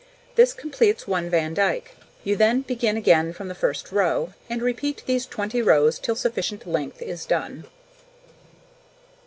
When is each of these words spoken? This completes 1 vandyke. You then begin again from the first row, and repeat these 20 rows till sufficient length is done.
This 0.33 0.53
completes 0.53 1.07
1 1.07 1.29
vandyke. 1.29 1.91
You 2.23 2.35
then 2.35 2.61
begin 2.61 2.97
again 2.97 3.33
from 3.33 3.49
the 3.49 3.53
first 3.53 3.91
row, 3.91 4.33
and 4.49 4.59
repeat 4.59 5.03
these 5.05 5.27
20 5.27 5.61
rows 5.61 5.99
till 5.99 6.15
sufficient 6.15 6.65
length 6.65 7.03
is 7.03 7.23
done. 7.23 7.65